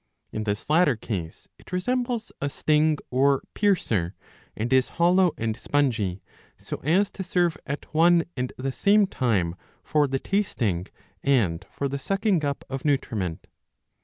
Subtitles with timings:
[0.31, 4.15] In this latter case it resembles a sting or piercer,
[4.55, 6.23] and is hollow and spongy,
[6.57, 9.53] so as to serve at one and the same time
[9.83, 10.11] for 661a.
[10.11, 10.11] 56 ii.
[10.11, 10.11] 17.
[10.11, 10.87] the tasting
[11.21, 13.45] and for the sucking up of nutriment.